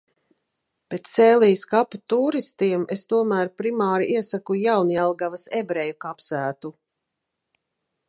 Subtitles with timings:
[0.93, 6.77] Bet Sēlijas kapu tūristiem es tomēr primāri iesaku Jaunjelgavas ebreju kapsētu.